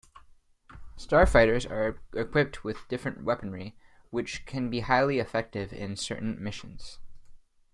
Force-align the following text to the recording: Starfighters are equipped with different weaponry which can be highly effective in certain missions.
Starfighters 0.97 1.69
are 1.69 1.99
equipped 2.19 2.63
with 2.63 2.87
different 2.87 3.21
weaponry 3.23 3.77
which 4.09 4.47
can 4.47 4.67
be 4.67 4.79
highly 4.79 5.19
effective 5.19 5.71
in 5.71 5.95
certain 5.95 6.43
missions. 6.43 6.97